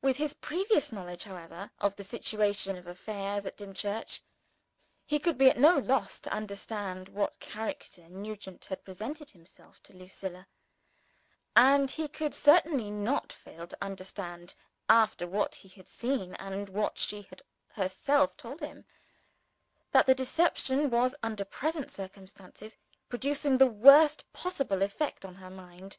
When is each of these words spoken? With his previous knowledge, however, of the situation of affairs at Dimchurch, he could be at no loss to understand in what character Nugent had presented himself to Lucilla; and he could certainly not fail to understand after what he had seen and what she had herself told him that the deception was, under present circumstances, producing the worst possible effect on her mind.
With 0.00 0.16
his 0.16 0.32
previous 0.32 0.92
knowledge, 0.92 1.24
however, 1.24 1.70
of 1.78 1.94
the 1.96 2.02
situation 2.02 2.74
of 2.78 2.86
affairs 2.86 3.44
at 3.44 3.58
Dimchurch, 3.58 4.22
he 5.04 5.18
could 5.18 5.36
be 5.36 5.50
at 5.50 5.58
no 5.58 5.76
loss 5.76 6.20
to 6.20 6.32
understand 6.32 7.08
in 7.08 7.14
what 7.14 7.38
character 7.38 8.08
Nugent 8.08 8.64
had 8.64 8.82
presented 8.82 9.32
himself 9.32 9.82
to 9.82 9.92
Lucilla; 9.94 10.48
and 11.54 11.90
he 11.90 12.08
could 12.08 12.34
certainly 12.34 12.90
not 12.90 13.30
fail 13.30 13.66
to 13.66 13.76
understand 13.84 14.54
after 14.88 15.26
what 15.26 15.56
he 15.56 15.68
had 15.68 15.90
seen 15.90 16.32
and 16.36 16.70
what 16.70 16.96
she 16.96 17.20
had 17.20 17.42
herself 17.72 18.38
told 18.38 18.60
him 18.60 18.86
that 19.92 20.06
the 20.06 20.14
deception 20.14 20.88
was, 20.88 21.14
under 21.22 21.44
present 21.44 21.90
circumstances, 21.92 22.74
producing 23.10 23.58
the 23.58 23.66
worst 23.66 24.24
possible 24.32 24.80
effect 24.80 25.26
on 25.26 25.34
her 25.34 25.50
mind. 25.50 25.98